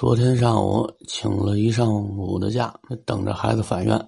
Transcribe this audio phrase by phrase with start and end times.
[0.00, 4.02] 昨天上午请了一上午的假，等着孩子返院，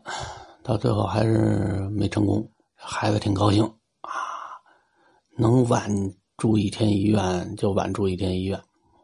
[0.63, 2.51] 到最后还是没成功。
[2.75, 3.63] 孩子挺高兴
[4.01, 4.11] 啊，
[5.37, 5.93] 能晚
[6.39, 8.59] 住一天医院就晚住一天医院。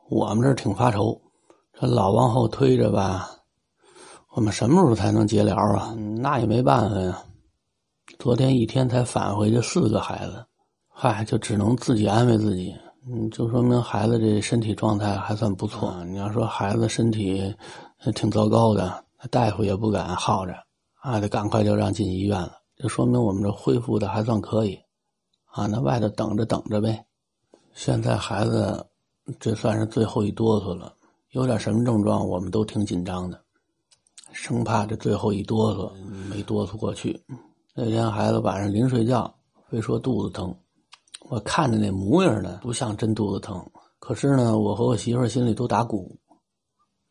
[0.09, 1.21] 我们这挺发愁，
[1.79, 3.29] 这老往后推着吧，
[4.31, 5.95] 我们什么时候才能结疗啊？
[6.17, 7.23] 那也没办法呀。
[8.19, 10.43] 昨天一天才返回去四个孩子，
[10.89, 12.75] 嗨，就只能自己安慰自己。
[13.07, 16.05] 嗯，就说明孩子这身体状态还算不错。
[16.05, 17.55] 你要说孩子身体
[18.15, 20.55] 挺糟糕的，大夫也不敢耗着
[21.01, 22.59] 啊，得赶快就让进医院了。
[22.77, 24.79] 就说明我们这恢复的还算可以
[25.47, 25.67] 啊。
[25.67, 27.05] 那外头等着等着呗。
[27.73, 28.85] 现在孩子
[29.39, 30.93] 这算是最后一哆嗦了，
[31.31, 33.41] 有点什么症状，我们都挺紧张的，
[34.33, 35.91] 生怕这最后一哆嗦
[36.29, 37.19] 没哆嗦过去。
[37.75, 39.33] 那天孩子晚上临睡觉，
[39.71, 40.55] 非说肚子疼。
[41.31, 43.65] 我看着那模样呢，不像真肚子疼。
[43.99, 46.19] 可是呢，我和我媳妇心里都打鼓，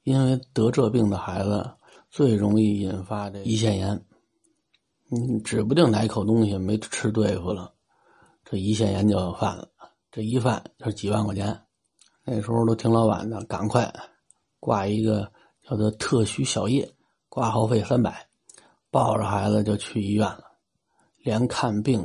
[0.03, 1.69] 因为得这病的孩子
[2.09, 4.03] 最容易引发这胰腺炎。
[5.11, 7.71] 嗯，指不定哪口东西没吃对付了，
[8.43, 9.69] 这胰腺炎就要犯了。
[10.11, 11.61] 这一犯就是几万块钱。
[12.23, 13.93] 那时候都听老板的，赶快
[14.59, 15.31] 挂一个
[15.63, 16.91] 叫做特需小叶，
[17.29, 18.27] 挂号费三百，
[18.89, 20.43] 抱着孩子就去医院了，
[21.23, 22.03] 连看病。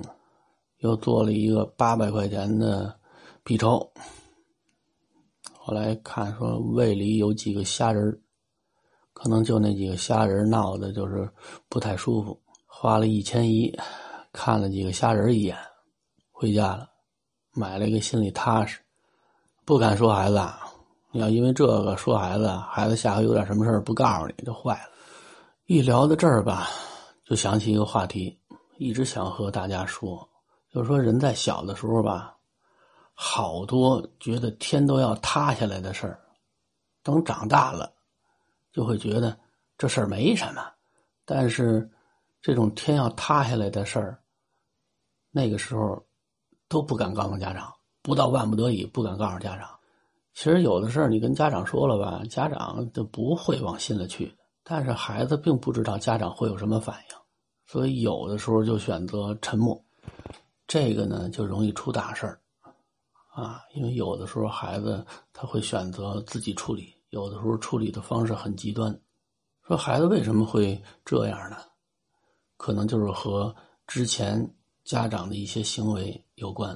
[0.82, 2.92] 又做了一个八百块钱的
[3.44, 3.78] B 超，
[5.56, 8.20] 后来看说胃里有几个虾仁
[9.12, 11.28] 可能就那几个虾仁闹的，就是
[11.68, 12.36] 不太舒服。
[12.66, 13.72] 花了一千一，
[14.32, 15.56] 看了几个虾仁一眼，
[16.32, 16.88] 回家了，
[17.52, 18.80] 买了一个心里踏实，
[19.64, 20.42] 不敢说孩子。
[21.12, 24.90] 你要因为这个说孩子，孩子下回有点什么事不告诉你就坏了。
[25.66, 26.68] 一聊到这儿吧，
[27.24, 28.36] 就想起一个话题，
[28.78, 30.28] 一直想和大家说。
[30.72, 32.34] 就是说，人在小的时候吧，
[33.12, 36.18] 好多觉得天都要塌下来的事儿，
[37.02, 37.92] 等长大了，
[38.72, 39.38] 就会觉得
[39.76, 40.66] 这事儿没什么。
[41.26, 41.88] 但是，
[42.40, 44.18] 这种天要塌下来的事儿，
[45.30, 46.02] 那个时候
[46.68, 47.70] 都不敢告诉家长，
[48.00, 49.68] 不到万不得已不敢告诉家长。
[50.32, 54.34] 其实有的事儿你跟家长说了吧，家长就不会往心里去。
[54.64, 57.16] 但是孩子并不知道家长会有什么反应，
[57.66, 59.78] 所以有的时候就选择沉默。
[60.72, 62.40] 这个呢，就容易出大事儿，
[63.34, 68.98] 啊，因为有的时候孩子他会选择自己处理，有的时候处理的方式很极端。
[69.68, 71.58] 说孩子为什么会这样呢？
[72.56, 73.54] 可能就是和
[73.86, 74.50] 之前
[74.82, 76.74] 家长的一些行为有关，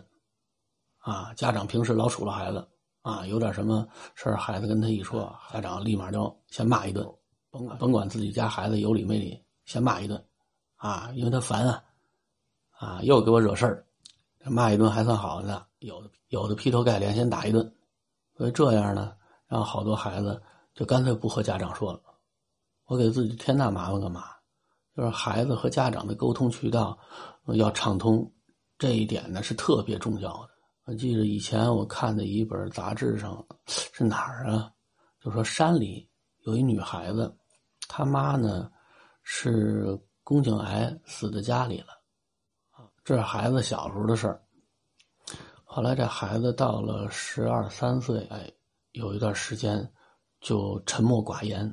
[0.99, 2.69] 啊，家长平时老数落孩子，
[3.01, 7.03] 啊，有点什么事儿，孩子跟他一说，家长立马就先骂一顿，
[7.51, 10.23] 甭管甭管自己家孩子有理没理，先骂一顿，
[10.75, 11.83] 啊，因为他烦啊，
[12.79, 13.85] 啊，又给我惹事儿。
[14.45, 17.75] 骂一顿还算好的，有的有的劈头盖脸先打一顿，
[18.37, 19.13] 所以这样呢，
[19.49, 20.41] 让好多孩子
[20.75, 22.01] 就干脆不和家长说了。
[22.85, 24.27] 我给自己添那麻烦干嘛？
[24.97, 26.97] 就是孩子和家长的沟通渠道
[27.55, 28.33] 要畅通，
[28.79, 30.51] 这一点呢是特别重要的。
[30.85, 34.71] 我记得以前我看的一本杂志上是哪儿啊？
[35.21, 36.09] 就说山里
[36.45, 37.37] 有一女孩子，
[37.89, 38.71] 她妈呢
[39.25, 41.96] 是宫颈癌死在家里了。
[43.07, 44.43] 这是孩子小时候的事儿。
[45.65, 48.51] 后来这孩子到了十二三岁，哎，
[48.91, 49.89] 有一段时间
[50.41, 51.73] 就沉默寡言，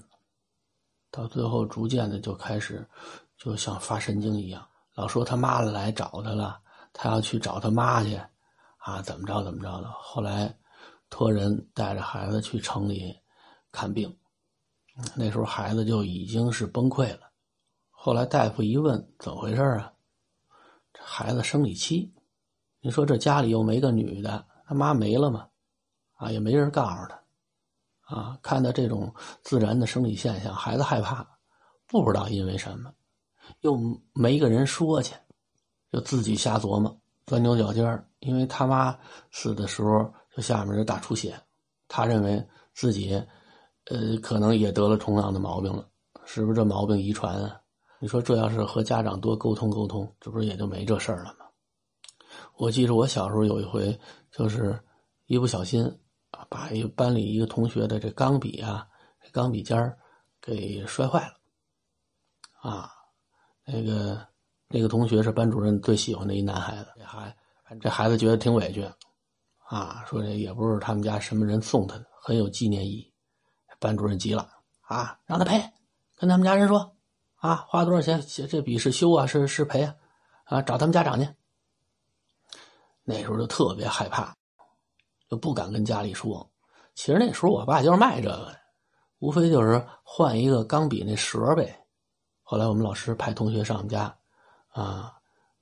[1.09, 2.87] 到最后逐渐的就开始
[3.35, 4.63] 就像发神经一样，
[4.93, 6.61] 老说他妈来找他了，
[6.93, 8.15] 他要去找他妈去，
[8.77, 9.89] 啊，怎么着怎么着的。
[9.89, 10.55] 后来
[11.09, 13.11] 托人带着孩子去城里
[13.71, 14.15] 看病，
[15.15, 17.31] 那时候孩子就已经是崩溃了。
[17.89, 19.92] 后来大夫一问，怎么回事啊？
[21.05, 22.11] 孩子生理期，
[22.79, 25.47] 你说这家里又没个女的，他妈没了吗？
[26.15, 31.27] 啊，也没人告诉他，啊，看到这种自然的生理现象，孩子害怕，
[31.87, 32.93] 不知道因为什么，
[33.61, 33.77] 又
[34.13, 35.13] 没个人说去，
[35.91, 38.07] 就自己瞎琢磨，钻牛角尖儿。
[38.19, 38.97] 因为他妈
[39.31, 41.37] 死的时候就下面是大出血，
[41.89, 42.41] 他认为
[42.73, 43.21] 自己，
[43.85, 45.85] 呃，可能也得了同样的毛病了，
[46.23, 47.59] 是不是这毛病遗传啊？
[48.03, 51.45] 你说这要是和家长多沟通沟通，这不是也就没这事儿了吗？
[52.57, 53.97] 我记着我小时候有一回，
[54.29, 54.77] 就是
[55.27, 55.89] 一不小心，
[56.49, 58.85] 把一班里一个同学的这钢笔啊，
[59.31, 59.97] 钢笔尖儿
[60.41, 61.35] 给摔坏了。
[62.61, 62.91] 啊，
[63.65, 64.27] 那个
[64.67, 67.37] 那个同学是班主任最喜欢的一男孩子，这孩
[67.79, 68.83] 这孩子觉得挺委屈，
[69.69, 73.13] 啊，说这也不是他们家什么人送他的，很有纪念意义。
[73.79, 74.49] 班主任急了，
[74.81, 75.57] 啊，让他赔，
[76.17, 76.92] 跟他们家人说。
[77.43, 78.21] 啊，花多少钱？
[78.47, 79.93] 这笔是修啊，是是赔啊？
[80.45, 81.27] 啊，找他们家长去。
[83.03, 84.33] 那时候就特别害怕，
[85.29, 86.49] 就不敢跟家里说。
[86.95, 88.57] 其实那时候我爸就是卖这个的，
[89.19, 91.85] 无非就是换一个钢笔那舌呗。
[92.43, 94.17] 后来我们老师派同学上我们家，
[94.69, 95.13] 啊，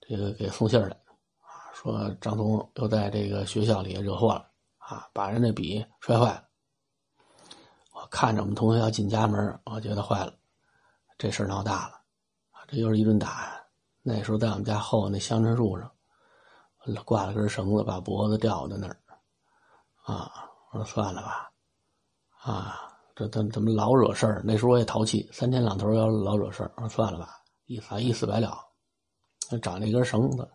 [0.01, 0.95] 这个给送信儿来，
[1.39, 4.47] 啊，说张总又在这个学校里惹祸了，
[4.77, 6.47] 啊，把人那笔摔坏了。
[7.91, 10.31] 我看着我们同学要进家门，我觉得坏了，
[11.21, 12.01] 这事闹大了，
[12.68, 13.53] 这又是一顿打。
[14.01, 15.91] 那时候在我们家后那香椿树上
[17.06, 18.97] 挂了根绳子，把脖子吊在那儿，
[20.03, 20.31] 啊，
[20.71, 21.51] 我说算了吧，
[22.41, 22.88] 啊。
[23.13, 24.41] 这怎怎么老惹事儿？
[24.44, 26.71] 那时候我也淘气，三天两头要老惹事儿。
[26.77, 27.27] 我说算了吧，
[27.65, 28.57] 一死一死百了。
[29.62, 30.50] 找那根绳子，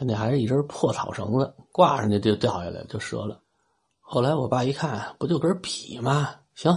[0.00, 3.40] 那还是一根破草绳子，挂上去就掉下来就折了。
[4.00, 6.34] 后来我爸一看，不就根笔吗？
[6.54, 6.72] 行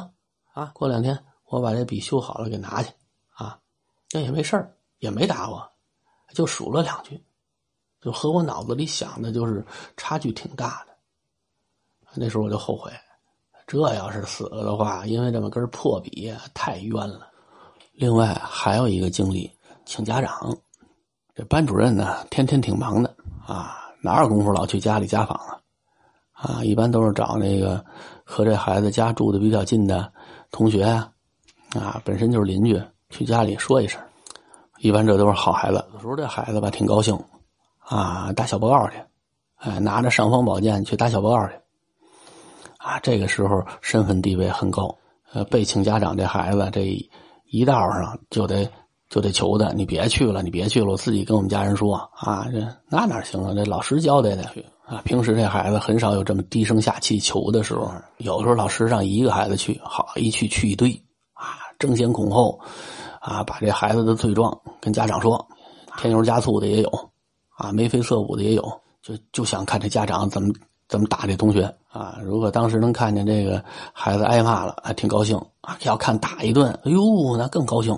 [0.53, 2.91] 啊，过两天我把这笔修好了给拿去
[3.33, 3.59] 啊，
[4.11, 5.67] 那也没事儿，也没打我，
[6.33, 7.21] 就数了两句，
[8.01, 9.65] 就和我脑子里想的就是
[9.95, 10.93] 差距挺大的。
[12.13, 12.91] 那时候我就后悔。
[13.65, 17.27] 这要是死了的话，因为这么根破笔太冤了。
[17.91, 19.51] 另外还有一个经历，
[19.85, 20.57] 请家长。
[21.35, 23.13] 这班主任呢，天天挺忙的
[23.45, 25.61] 啊，哪有功夫老去家里家访啊？
[26.31, 27.83] 啊，一般都是找那个
[28.23, 30.09] 和这孩子家住的比较近的
[30.49, 31.11] 同学啊，
[31.73, 33.99] 啊，本身就是邻居，去家里说一声。
[34.79, 37.19] 一般这都是好孩子，有时候这孩子吧挺高兴
[37.79, 38.93] 啊，打小报告去，
[39.55, 41.53] 哎，拿着尚方宝剑去打小报告去。
[42.77, 44.95] 啊，这个时候身份地位很高，
[45.33, 46.97] 呃，被请家长这孩子这
[47.49, 48.69] 一道上就得
[49.09, 53.53] 就得求他，你别去了，你别去了，我自己跟我们家人说啊，这那哪行啊？
[53.55, 54.43] 这老师交代的
[54.85, 55.01] 啊。
[55.03, 61.01] 平时这孩子很少有这么低声下气求的时候，有时候老师让一个孩子去，好一去去一堆，
[61.79, 62.59] 争先恐后
[63.19, 65.47] 啊，把这孩子的罪状跟家长说，
[65.97, 67.09] 添油加醋的也有
[67.55, 68.63] 啊，眉飞色舞的也有，
[69.01, 70.53] 就就想看这家长怎么。
[70.89, 72.17] 怎么打这同学啊？
[72.23, 75.77] 如果当时能看见这个孩子挨骂了，还挺高兴啊。
[75.81, 77.93] 要看打一顿，哎呦，那更高兴。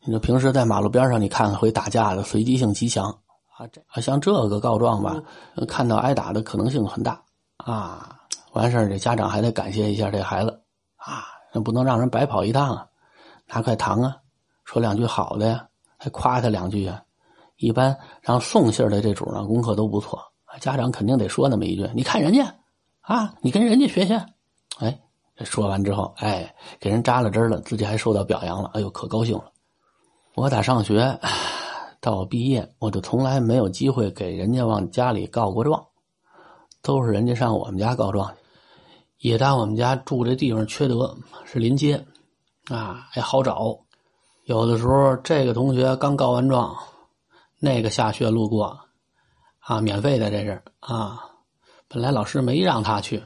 [0.00, 3.08] 你说平时在马路边上，你看看会打架的，随机性极强
[3.56, 3.64] 啊。
[3.72, 5.14] 这啊，像这个告状吧，
[5.68, 7.22] 看到挨打的可能性很大
[7.56, 8.18] 啊。
[8.52, 10.60] 完事儿，这家长还得感谢一下这孩子
[10.96, 11.22] 啊，
[11.52, 12.86] 那不能让人白跑一趟啊。
[13.54, 14.16] 拿块糖啊，
[14.64, 17.00] 说两句好的呀，还夸他两句啊。
[17.56, 20.20] 一般让送信的这主呢，功课都不错。
[20.58, 22.52] 家长肯定得说那么一句：“你看人家，
[23.00, 24.20] 啊，你跟人家学学。”
[24.80, 24.98] 哎，
[25.44, 29.52] 说完之后，哎，给人扎了针了，自己还受到表扬了，哎呦，可高兴了。
[30.34, 31.16] 我打上学
[32.00, 35.80] 到我毕业，我就从来没有机会给人家往家里告过状，
[36.82, 39.28] 都是人家上我们家告状去。
[39.28, 42.04] 也当我们家住这地方缺德，是临街，
[42.70, 43.78] 啊，也好找。
[44.44, 46.76] 有的时候这个同学刚告完状，
[47.58, 48.78] 那个下学路过。
[49.60, 51.18] 啊，免费的这是啊，
[51.88, 53.22] 本来老师没让他去，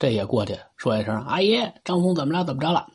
[0.00, 2.88] 这也过去说一声：“阿姨，张峰怎么着怎么着了？”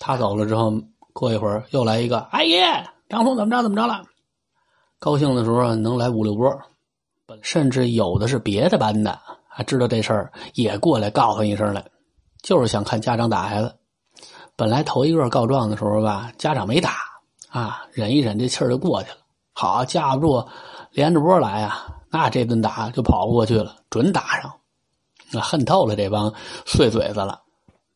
[0.00, 0.72] 他走了之后，
[1.12, 2.54] 过一会儿又来一个：“阿姨，
[3.10, 4.02] 张峰怎么着怎么着了？”
[4.98, 6.50] 高兴的时候能来五六波，
[7.42, 11.84] 甚至有的是别的班的，还知道这事儿也过来告诉一声来，
[12.42, 13.76] 就是想看家长打孩子。
[14.56, 16.92] 本来头一个告状的时候吧，家长没打
[17.50, 19.16] 啊，忍一忍这气儿就过去了。
[19.52, 20.46] 好，架不住
[20.90, 21.86] 连着波来啊。
[22.10, 24.52] 那这顿打就跑不过去了，准打上，
[25.32, 26.32] 那恨透了这帮
[26.64, 27.40] 碎嘴子了。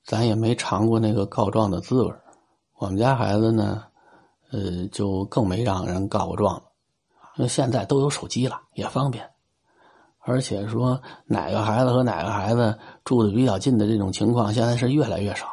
[0.04, 2.12] 咱也没尝过那个告状的滋味
[2.78, 3.84] 我们家孩子呢，
[4.50, 6.62] 呃，就更没让人告过状了。
[7.36, 9.28] 因为现在都有手机了，也方便。
[10.20, 15.46] 而且说哪个孩子和哪个孩子住的比较近的这种情况，现在是越来越少。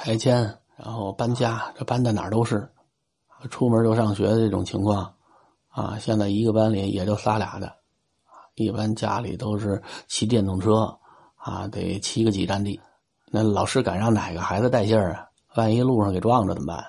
[0.00, 0.36] 拆迁，
[0.76, 2.68] 然后搬家，这搬到哪儿都是。
[3.50, 5.12] 出门就上学的这种情况，
[5.70, 7.72] 啊，现在一个班里也就仨俩的。
[8.54, 10.96] 一般家里都是骑电动车，
[11.34, 12.78] 啊，得骑个几站地。
[13.28, 15.26] 那老师敢让哪个孩子带信儿啊？
[15.56, 16.84] 万一路上给撞着怎么办？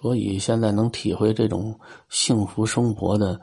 [0.00, 3.38] 所以现在能体会这种幸福生活的，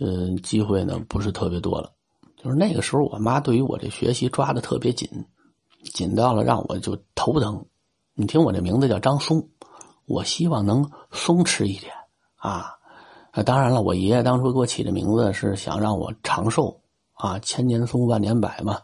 [0.00, 1.90] 呃，机会呢不是特别多了。
[2.36, 5.08] 就是那个时候，我妈对于我这学习抓的特别紧，
[5.94, 7.64] 紧到了让我就头疼。
[8.20, 9.48] 你听我这名字叫张松，
[10.04, 11.90] 我希望能松弛一点
[12.36, 12.76] 啊。
[13.46, 16.78] 当然了，我爷爷当初给我起这名字是想让我长寿。
[17.14, 18.78] 啊，千年松，万年柏嘛，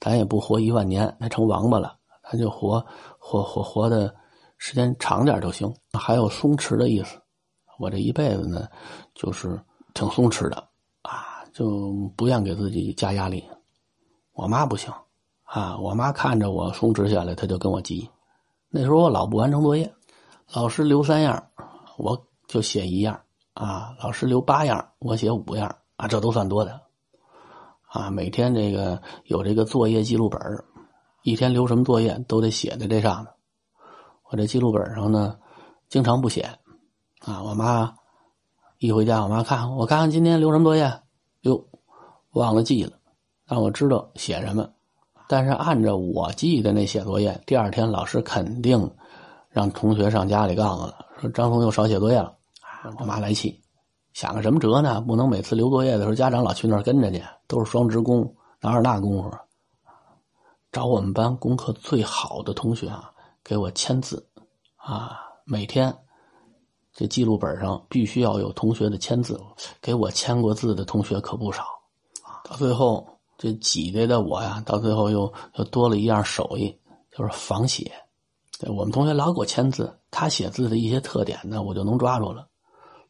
[0.00, 2.84] 咱也不活一万年，那成王八了，咱就活
[3.16, 4.12] 活活活的
[4.58, 5.72] 时间长点就行。
[5.92, 7.16] 还有松弛的意思，
[7.78, 8.66] 我这一辈子呢，
[9.14, 9.56] 就是
[9.92, 10.56] 挺松弛的
[11.02, 13.44] 啊，就不愿给自己加压力。
[14.32, 14.92] 我妈不行
[15.44, 18.10] 啊，我妈看着我松弛下来，她就跟我急。
[18.76, 19.94] 那时候我老不完成作业，
[20.52, 21.46] 老师留三样，
[21.96, 23.20] 我就写一样
[23.52, 26.80] 啊；老师留八样，我写五样啊，这都算多的。
[27.86, 30.40] 啊，每天这个有这个作业记录本
[31.22, 33.30] 一天留什么作业都得写在这上头。
[34.24, 35.38] 我这记录本上呢，
[35.88, 36.42] 经常不写。
[37.20, 37.94] 啊，我妈
[38.78, 41.00] 一回家，我妈看我看看今天留什么作业，
[41.42, 41.64] 哟，
[42.32, 42.98] 忘了记了，
[43.46, 44.68] 让我知道写什么。
[45.26, 48.90] 但是按照我记的那写作业，第二天老师肯定
[49.48, 52.34] 让同学上家里告诉了，说张松又少写作业了。
[52.98, 53.58] 我妈来气，
[54.12, 55.00] 想个什么辙呢？
[55.00, 59.30] 不能每次留作业的时候，家长老去那儿跟着去，都是双职工，哪有那功夫？
[60.70, 63.10] 找我们班功课最好的同学啊，
[63.42, 64.28] 给我签字
[64.76, 65.96] 啊，每天
[66.92, 69.40] 这记录本上必须要有同学的签字，
[69.80, 71.64] 给我签过字的同学可不少。
[72.44, 73.13] 到最后。
[73.36, 76.78] 这挤兑的我呀，到最后又又多了一样手艺，
[77.10, 77.92] 就是仿写。
[78.68, 82.46] 我们同学老给我签字，他写字的一些特点呢，我就能抓住了，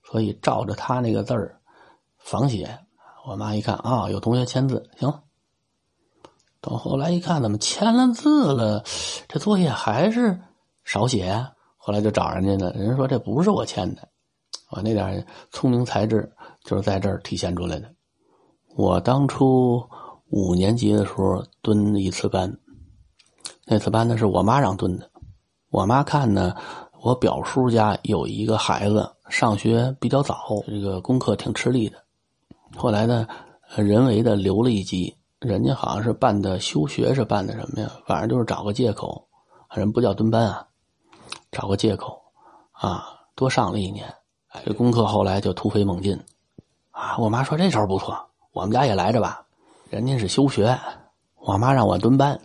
[0.02, 1.60] 所以照着他那个字儿
[2.18, 2.78] 仿写。
[3.26, 5.12] 我妈一看啊，有同学签字，行。
[6.60, 8.82] 等后来一看，怎么签了字了，
[9.28, 10.40] 这作业还是
[10.84, 11.46] 少写。
[11.76, 14.08] 后来就找人家呢，人家说这不是我签的，
[14.70, 16.32] 我那点聪明才智
[16.64, 17.94] 就是在这儿体现出来的。
[18.74, 19.86] 我当初。
[20.30, 22.56] 五年级的时候蹲一次班，
[23.66, 25.10] 那次班呢是我妈让蹲的。
[25.70, 26.54] 我妈看呢，
[27.00, 32.02] 我表叔家有一个孩子上学比较早，这个功课挺吃力的。
[32.76, 33.28] 后来呢，
[33.76, 37.90] 人为的留了一级，人家好像是办的休学，是办的什么呀？
[38.06, 39.28] 反正就是找个借口，
[39.74, 40.66] 人不叫蹲班啊，
[41.52, 42.20] 找个借口
[42.72, 43.04] 啊，
[43.34, 44.12] 多上了一年。
[44.64, 46.18] 这功课后来就突飞猛进
[46.92, 47.16] 啊！
[47.18, 48.16] 我妈说这招不错，
[48.52, 49.44] 我们家也来着吧。
[49.94, 50.76] 人家是休学，
[51.36, 52.36] 我妈让我蹲班。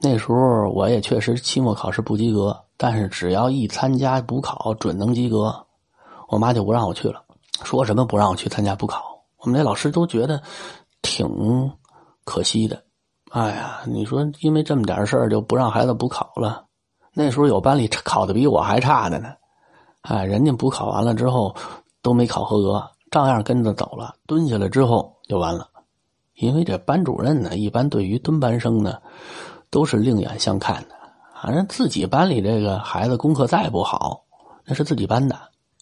[0.00, 5.52] 那时候我也确实期末考试不及格，但是只要一参加补考，准能及格。
[6.28, 7.20] 我妈就不让我去了，
[7.64, 9.02] 说什么不让我去参加补考。
[9.38, 10.40] 我们那老师都觉得
[11.02, 11.28] 挺
[12.24, 12.84] 可惜的。
[13.32, 16.66] 哎呀，你说因为这么点事儿就不让孩子补考了？
[17.14, 19.30] 那时候有班里考的比我还差的呢。
[20.02, 21.52] 哎，人家补考完了之后
[22.00, 24.14] 都没考合格，照样跟着走了。
[24.24, 25.68] 蹲下来之后就完了。
[26.38, 28.98] 因为这班主任呢，一般对于蹲班生呢，
[29.70, 30.94] 都是另眼相看的。
[31.42, 34.24] 反正自己班里这个孩子功课再不好，
[34.64, 35.36] 那是自己班的，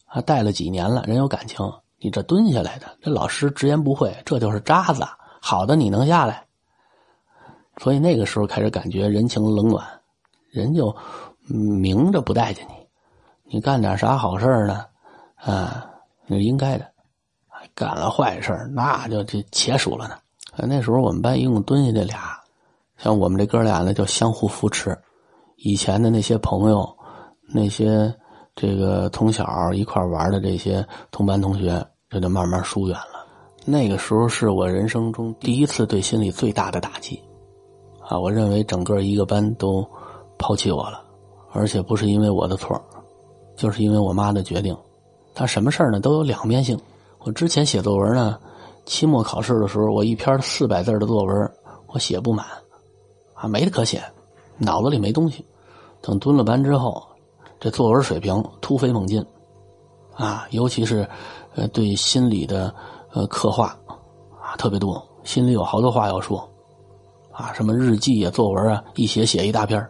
[0.06, 1.70] 啊，带了几年了，人有感情。
[1.98, 5.02] 你这蹲下来的，这老师直言不讳，这就是渣子。
[5.40, 6.44] 好的，你能下来。
[7.78, 9.86] 所以那个时候开始感觉人情冷暖，
[10.50, 10.94] 人就
[11.46, 12.74] 明着不待见你。
[13.44, 14.86] 你干点啥好事呢？
[15.36, 15.86] 啊，
[16.26, 16.86] 那是应该的。
[17.74, 20.16] 干了坏事那就这且数了呢。
[20.64, 22.40] 那时候我们班一共蹲下这俩，
[22.96, 24.96] 像我们这哥俩呢，就相互扶持。
[25.56, 26.88] 以前的那些朋友，
[27.52, 28.14] 那些
[28.54, 33.26] 这个从小一块玩的这些同班同学，这就慢慢疏远了。
[33.64, 37.22] 那个时候是我人生中第一次对心理最大的打击
[38.08, 38.18] 啊！
[38.18, 39.86] 我认为整个一个班都
[40.38, 41.02] 抛弃我了，
[41.52, 42.80] 而且不是因为我的错，
[43.56, 44.76] 就是因为我妈的决定。
[45.34, 46.78] 他什么事呢都有两面性。
[47.18, 48.38] 我之前写作文呢。
[48.86, 51.52] 期末考试的时候，我一篇四百字的作文，
[51.88, 52.46] 我写不满，
[53.34, 54.02] 啊，没得可写，
[54.56, 55.44] 脑子里没东西。
[56.00, 57.04] 等蹲了班之后，
[57.58, 59.24] 这作文水平突飞猛进，
[60.14, 61.06] 啊，尤其是
[61.56, 62.72] 呃对心理的
[63.12, 63.76] 呃刻画
[64.40, 66.48] 啊特别多，心里有好多话要说，
[67.32, 69.84] 啊，什么日记啊、作文啊，一写写一大篇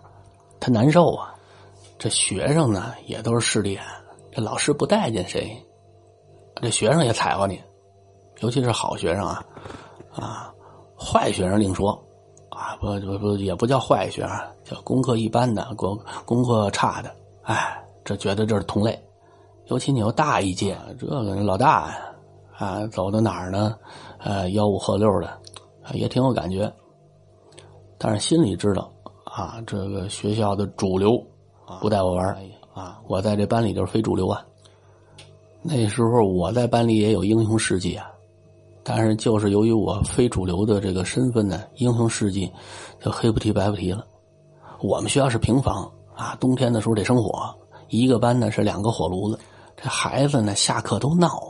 [0.59, 1.35] 他难受啊。
[1.99, 3.83] 这学生呢也都是势利眼，
[4.33, 5.55] 这老师不待见谁，
[6.63, 7.61] 这学生也踩过你。
[8.41, 9.45] 尤其是好学生啊，
[10.15, 10.53] 啊，
[10.99, 11.91] 坏学生另说，
[12.51, 17.11] 啊，不不不，也不叫坏学生，叫功课一般的，功功课差的，
[17.43, 18.99] 哎，这觉得这是同类。
[19.69, 21.99] 尤其你又大一届，这个老大呀，
[22.57, 23.75] 啊，走到哪儿呢，
[24.19, 25.31] 呃，吆五喝六的，
[25.95, 26.73] 也挺有感觉。
[27.99, 28.93] 但是心里知道，
[29.25, 31.21] 啊，这个学校的主流
[31.81, 32.37] 不带我玩
[32.75, 34.45] 啊，我在这班里就是非主流啊。
[35.63, 38.09] 那时候我在班里也有英雄事迹啊。
[38.89, 42.49] 但是，就是由于我非主流的这个身份呢，英雄事迹
[43.01, 44.07] 就黑不提白不提了。
[44.81, 47.53] 我们学校是平房啊，冬天的时候得生火，
[47.89, 49.37] 一个班呢是两个火炉子。
[49.75, 51.43] 这孩子呢下课都闹，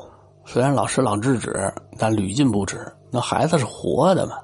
[0.46, 2.90] 虽然老师老制止，但屡禁不止。
[3.10, 4.38] 那孩子是活的嘛？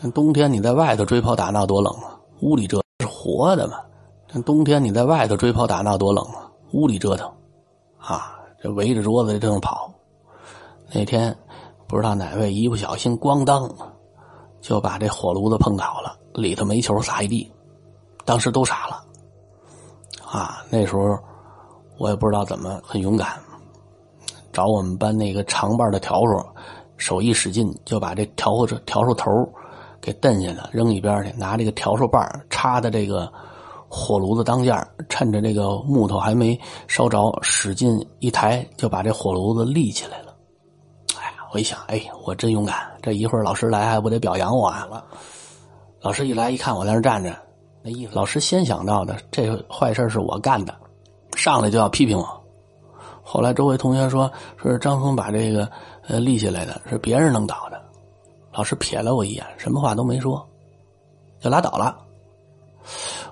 [0.00, 2.16] 那冬天你在外头追跑打闹多冷啊！
[2.42, 3.78] 屋里折是活的嘛？
[4.32, 6.48] 那冬天你在外头追跑打闹多冷啊！
[6.70, 7.28] 屋里折腾，
[7.98, 9.92] 啊，这围着桌子这么跑。
[10.92, 11.36] 那天。
[11.88, 13.70] 不知道哪位一不小心，咣当，
[14.60, 17.50] 就把这火炉子碰倒了，里头煤球撒一地，
[18.24, 19.04] 当时都傻了。
[20.28, 21.16] 啊，那时候
[21.98, 23.28] 我也不知道怎么很勇敢，
[24.52, 26.44] 找我们班那个长把的笤帚，
[26.96, 29.30] 手一使劲就把这笤帚笤帚头
[30.00, 33.32] 给蹬下来，扔一边去，拿这个笤帚把插在这个
[33.88, 34.76] 火炉子当间
[35.08, 40.25] 趁着这个木头还没烧着，使劲一抬，就把这火炉子立起来了。
[41.52, 42.76] 我一想，哎，我真勇敢！
[43.02, 44.86] 这一会儿老师来，还不得表扬我啊？
[46.00, 47.34] 老师一来一看我在那站着，
[47.82, 50.74] 那意思，老师先想到的，这坏事是我干的，
[51.36, 52.42] 上来就要批评我。
[53.22, 55.68] 后来周围同学说，说是张峰把这个
[56.06, 57.80] 呃立起来的，是别人弄倒的。
[58.52, 60.46] 老师瞥了我一眼，什么话都没说，
[61.40, 61.96] 就拉倒了。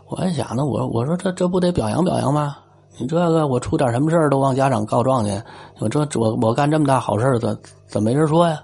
[0.09, 2.57] 我还想呢，我我说这这不得表扬表扬吗？
[2.97, 5.43] 你这个我出点什么事儿都往家长告状去，
[5.81, 7.59] 我这我我干这么大好事怎
[7.89, 8.63] 怎没人说呀？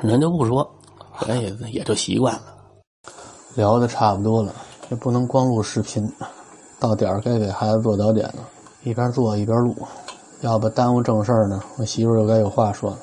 [0.00, 0.68] 人就不说，
[1.26, 2.42] 人也也就习惯了。
[3.54, 4.52] 聊的差不多了，
[4.88, 6.10] 也不能光录视频，
[6.80, 8.48] 到点儿该给孩子做早点了，
[8.82, 9.76] 一边做一边录，
[10.40, 11.62] 要不耽误正事儿呢。
[11.76, 12.98] 我媳妇又该有话说了，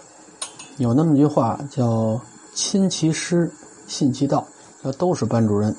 [0.77, 2.19] 有那么句话叫
[2.53, 3.49] “亲其师，
[3.87, 4.45] 信其道”，
[4.83, 5.73] 这都是班主任。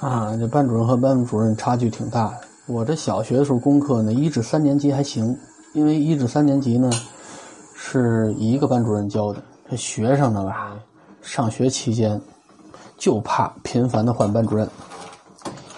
[0.00, 2.51] 啊，这班主任和班主任差距挺大的。
[2.72, 5.36] 我这小学的时候功课呢，一至三年级还行，
[5.74, 6.90] 因为一至三年级呢
[7.74, 9.42] 是一个班主任教的。
[9.68, 10.74] 这学生呢吧，
[11.20, 12.18] 上学期间
[12.96, 14.66] 就怕频繁的换班主任，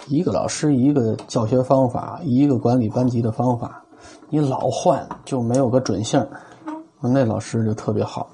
[0.06, 3.82] 一个老师一个教学方法，一个管理班级的方法，
[4.30, 6.24] 你老换就没有个准性。
[7.00, 8.30] 那老师就特别好，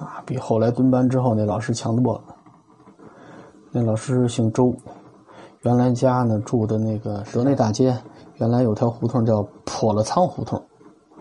[0.00, 2.22] 啊，比后来蹲班之后那老师强多了。
[3.70, 4.74] 那老师姓周。
[5.62, 7.94] 原来家呢住的那个德内大街，
[8.36, 10.58] 原来有条胡同叫破了仓胡同，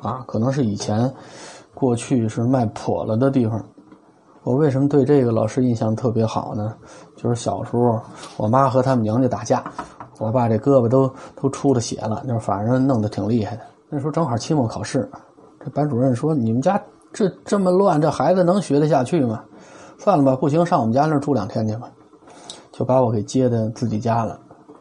[0.02, 1.14] 啊，可能是以前
[1.74, 3.62] 过去是卖破了的地方。
[4.44, 6.74] 我为什么对这个老师印象特别好呢？
[7.18, 8.00] 就是小时候
[8.38, 9.62] 我妈和他们娘家打架，
[10.20, 13.64] 我爸这胳膊都都出了血了，就是反正弄得挺厉害的。
[13.90, 15.10] 那时候正好期末考试，
[15.60, 16.82] 这班主任说：“你们家
[17.12, 19.44] 这这么乱，这孩子能学得下去吗？
[19.98, 21.92] 算了吧，不行，上我们家那住两天去吧。”
[22.80, 24.40] 就把我给接到自己家了，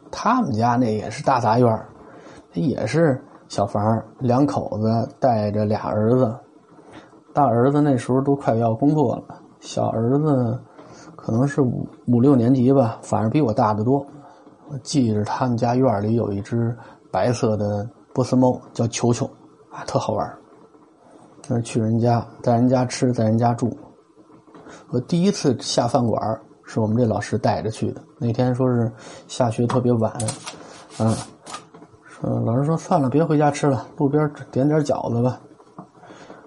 [0.09, 1.85] 他们家那也是大杂院
[2.53, 6.33] 那也是小房两口子带着俩儿子，
[7.33, 9.23] 大儿子那时候都快要工作了，
[9.59, 10.57] 小儿子
[11.17, 13.99] 可能是五五六年级吧，反正比我大得多。
[14.69, 16.73] 我记着他们家院里有一只
[17.11, 19.25] 白色的波斯猫，叫球球，
[19.73, 20.37] 啊，特好玩
[21.49, 23.69] 那去人家，在人家吃，在人家住。
[24.89, 26.39] 我第一次下饭馆
[26.71, 28.01] 是我们这老师带着去的。
[28.19, 28.91] 那天说是
[29.27, 30.13] 下学特别晚，
[30.99, 31.15] 嗯，
[32.07, 35.39] 说老师说算了，别回家吃了，路边点点饺子吧。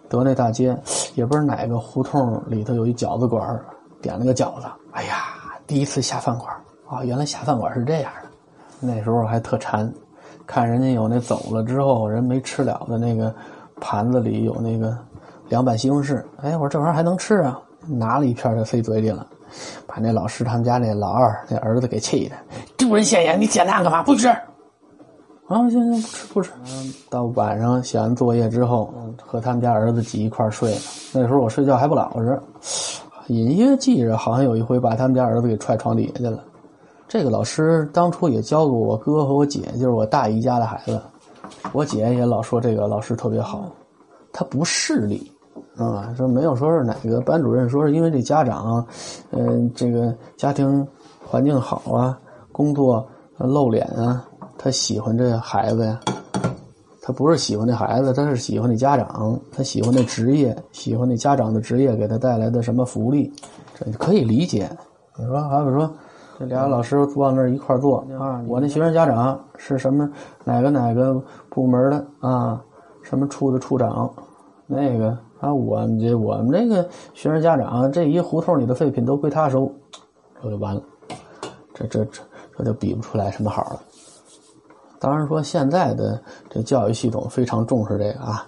[0.08, 0.78] 德内大街
[1.16, 3.60] 也不知道哪个胡同里头有一饺子馆，
[4.00, 4.66] 点了个饺子。
[4.92, 5.34] 哎呀，
[5.66, 6.54] 第一次下饭馆
[6.86, 8.28] 啊，原来下饭馆是这样的。
[8.78, 9.92] 那时候还特馋，
[10.46, 13.34] 看人家有那走了之后人没吃了的那个
[13.80, 14.96] 盘子里有那个
[15.48, 16.22] 凉拌西红柿。
[16.36, 19.26] 哎，我说这玩意儿还能吃啊，拿了一片就塞嘴里了。
[19.94, 22.36] 把那老师他们家那老二那儿子给气的，
[22.78, 23.38] 丢人现眼！
[23.38, 24.02] 你捡那干嘛？
[24.02, 24.26] 不吃！
[24.28, 26.50] 啊，行行，不吃不吃。
[27.10, 28.90] 到晚上写完作业之后，
[29.22, 30.80] 和他们家儿子挤一块睡了。
[31.12, 32.40] 那时候我睡觉还不老实，
[33.26, 36.42] 隐约记着好像有一回把他们家儿子给踹床底下去了。
[37.06, 40.98] 这个老师当初也教过我哥和我姐，就是我大姨家的孩子。
[41.72, 43.70] 我姐也老说这个老师特别好，
[44.32, 45.30] 他不势利。
[45.76, 48.86] 啊，说没有说是哪个班主任说是因为这家长，
[49.30, 50.86] 嗯，这个家庭
[51.26, 52.18] 环境好啊，
[52.52, 53.06] 工作
[53.38, 54.24] 露脸啊，
[54.58, 55.98] 他喜欢这孩子呀。
[57.04, 63.28] 他不是喜欢那孩子，他是喜欢那家长，他喜欢那职业，喜欢那家长的职业给他带来的什么福利，
[63.74, 64.70] 这可以理解。
[65.18, 65.92] 你说，还有说
[66.38, 70.08] 这俩老师往那一块坐啊，我那学生家长是什么
[70.44, 72.62] 哪个哪个部门的啊，
[73.02, 74.08] 什么处的处长，
[74.68, 75.18] 那个。
[75.42, 79.68] 啊，我这我们这个学生家长，这一胡同里的废品都归他收，
[80.40, 80.80] 这就完了，
[81.74, 82.22] 这这这
[82.56, 83.82] 这就比不出来什么好了。
[85.00, 88.46] 当然说现在的这教育系统非常重视这个啊，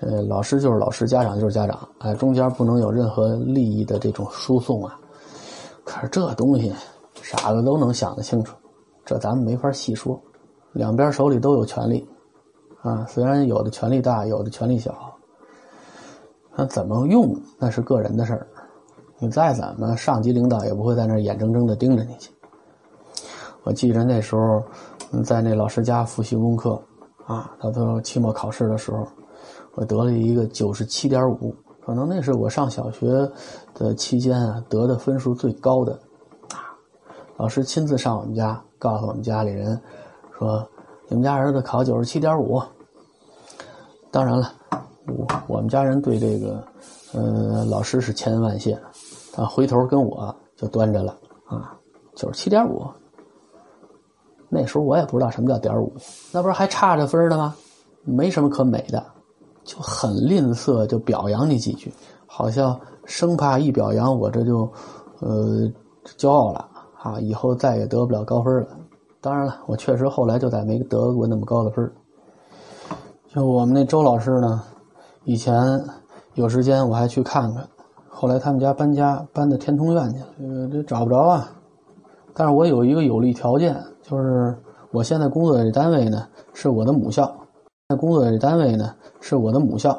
[0.00, 4.98] 呃，老师就是老师，家长就是家长，哎，中间不能有任何利益的这种输送啊。
[5.84, 6.72] 可是这东西
[7.20, 8.56] 傻子都能想得清楚，
[9.04, 10.18] 这咱们没法细说。
[10.72, 12.08] 两边手里都有权利
[12.80, 14.94] 啊，虽然有的权力大，有的权力小。
[16.60, 18.46] 那怎么用那是个人的事儿，
[19.18, 22.30] 你再怎么上级领导也不会在那眼睁睁的盯着你去。
[23.62, 24.62] 我记着那时候
[25.24, 26.78] 在那老师家复习功课
[27.24, 29.08] 啊，他都期末考试的时候，
[29.72, 33.08] 我得了一个九十七点五，可能那是我上小学
[33.72, 35.94] 的期间啊得的分数最高的
[36.50, 36.76] 啊。
[37.38, 39.80] 老师亲自上我们家，告诉我们家里人
[40.38, 40.68] 说
[41.08, 42.60] ：“你们家儿子考九十七点五。”
[44.12, 44.52] 当然了。
[45.06, 46.62] 我我们家人对这个，
[47.12, 48.78] 呃，老师是千恩万谢，
[49.32, 51.76] 他回头跟我就端着了啊，
[52.14, 52.86] 九十七点五，
[54.48, 55.92] 那时候我也不知道什么叫点五，
[56.32, 57.54] 那不是还差着分的吗？
[58.04, 59.04] 没什么可美的，
[59.64, 61.92] 就很吝啬，就表扬你几句，
[62.26, 64.70] 好像生怕一表扬我这就，
[65.20, 65.70] 呃，
[66.18, 68.68] 骄傲了啊，以后再也得不了高分了。
[69.20, 71.90] 当然了，我确实后来就再没得过那么高的分
[73.28, 74.62] 就我们那周老师呢，
[75.24, 75.54] 以前
[76.34, 77.68] 有时间我还去看看，
[78.08, 81.48] 后来他们家搬家搬到天通苑去了，这找不着啊。
[82.34, 84.56] 但是我有一个有利条件，就是
[84.92, 87.30] 我现在工作的这单位呢是我的母校，
[87.88, 89.90] 在工作的这单位呢是我的母校，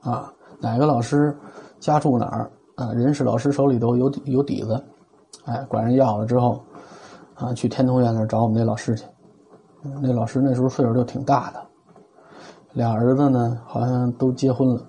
[0.00, 1.36] 啊，哪个老师
[1.78, 2.92] 家住哪儿啊？
[2.92, 4.82] 人事老师手里头有有底子，
[5.44, 6.60] 哎，管人要了之后。
[7.40, 9.06] 啊，去天通苑那儿找我们那老师去。
[10.02, 11.62] 那老师那时候岁数就挺大的，
[12.72, 14.80] 俩儿子呢好像都结婚了。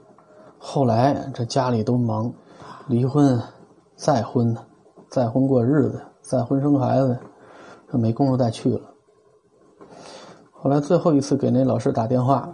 [0.58, 2.32] 后来这家里都忙，
[2.88, 3.42] 离婚、
[3.96, 4.56] 再婚、
[5.10, 7.18] 再婚过日子、再婚生孩子，
[7.92, 8.82] 这没工夫再去了。
[10.52, 12.50] 后来最后一次给那老师打电话，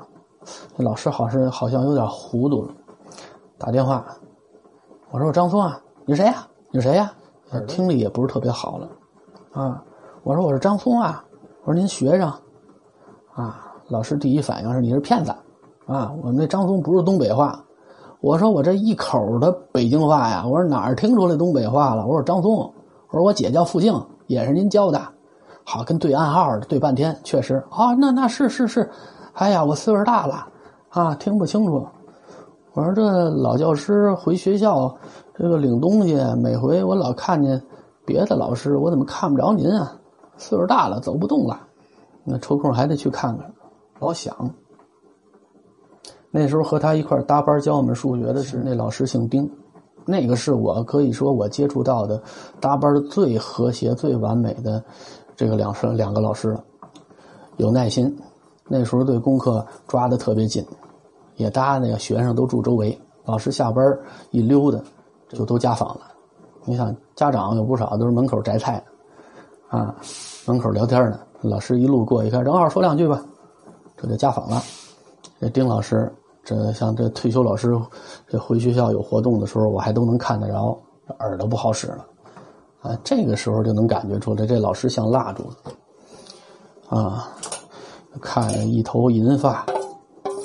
[0.75, 2.73] 那老师好像好像有点糊涂了，
[3.57, 4.05] 打电话，
[5.09, 6.47] 我说我张松啊，你谁呀？
[6.71, 7.11] 你谁呀？
[7.67, 8.89] 听力也不是特别好了。
[9.53, 9.83] 啊，
[10.23, 11.25] 我说我是张松啊，
[11.63, 12.31] 我说您学生，
[13.33, 15.31] 啊，老师第一反应是你是骗子，
[15.85, 17.63] 啊，我们那张松不是东北话，
[18.19, 22.05] 我说我这一口的北京话呀，我说哪儿听出来东北话了？
[22.07, 22.73] 我说张松，我
[23.11, 23.93] 说我姐叫付静，
[24.25, 24.99] 也是您教的，
[25.63, 28.89] 好跟对暗号对半天，确实啊，那那是是是，
[29.33, 30.47] 哎呀，我岁数大了，
[30.89, 31.85] 啊，听不清楚，
[32.73, 34.91] 我说这老教师回学校
[35.35, 37.61] 这个领东西，每回我老看见。
[38.07, 39.91] 别的老师我怎么看不着您啊？
[40.37, 41.59] 岁数大了走不动了，
[42.23, 43.51] 那抽空还得去看看。
[43.99, 44.35] 老想，
[46.31, 49.49] 那时候和他一块搭班教我们数学的是那老师姓丁，
[50.05, 52.21] 那个是我可以说我接触到的
[52.59, 54.83] 搭班最和谐、最完美的
[55.35, 56.63] 这个两师两个老师了。
[57.57, 58.13] 有耐心，
[58.67, 60.65] 那时候对功课抓的特别紧，
[61.37, 63.81] 也搭那个学生都住周围，老师下班
[64.31, 64.77] 一溜达
[65.29, 66.01] 就都家访了。
[66.65, 68.83] 你想，家长有不少都是门口摘菜，
[69.69, 69.95] 啊，
[70.45, 71.19] 门口聊天呢。
[71.41, 73.23] 老师一路过一看，正好说两句吧，
[73.97, 74.61] 这就家访了。
[75.39, 76.11] 这丁老师，
[76.43, 77.73] 这像这退休老师，
[78.27, 80.77] 这回学校有活动的时候，我还都能看得着，
[81.19, 82.05] 耳朵不好使了。
[82.81, 85.43] 啊，这个时候就能感觉出来，这老师像蜡烛，
[86.89, 87.27] 啊，
[88.21, 89.65] 看一头银发，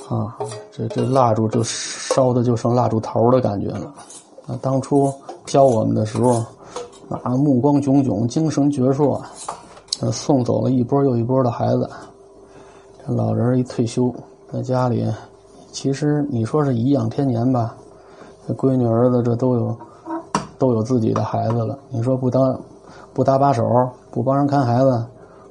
[0.09, 0.37] 啊，
[0.71, 3.93] 这这蜡烛就烧的就剩蜡烛头的感觉了。
[4.47, 5.13] 啊，当初。
[5.47, 6.45] 教我们的时候，
[7.25, 9.21] 啊，目光炯炯，精神矍铄，
[10.13, 11.91] 送走了一波又一波的孩子。
[13.07, 14.13] 这老人一退休，
[14.53, 15.07] 在家里，
[15.73, 17.75] 其实你说是颐养天年吧，
[18.47, 19.77] 这闺女儿子这都有，
[20.59, 21.79] 都有自己的孩子了。
[21.89, 22.61] 你说不当，
[23.13, 23.65] 不搭把手，
[24.11, 25.05] 不帮人看孩子，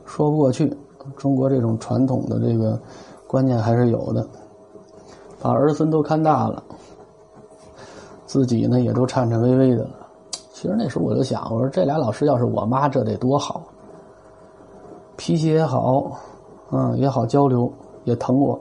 [0.05, 0.75] 说不过去。
[1.17, 2.79] 中国这种传统的这个
[3.25, 4.23] 观念还是有的，
[5.41, 6.61] 把儿孙都看大了。
[8.27, 9.89] 自己呢也都颤颤巍巍的了。
[10.53, 13.63] 其实那时候我就想，我说这俩老师要是我妈，这得多好。
[15.15, 16.11] 脾气也好，
[16.71, 17.71] 嗯，也好交流，
[18.03, 18.59] 也疼我。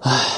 [0.00, 0.31] 唉。